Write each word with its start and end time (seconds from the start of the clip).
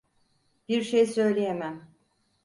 Bir 0.69 0.81
şey 0.83 1.05
söyleyemem. 1.05 1.91